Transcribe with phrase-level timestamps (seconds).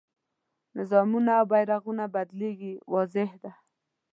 [0.77, 3.51] نظامونه او بیرغونه بدلېږي واضح ده.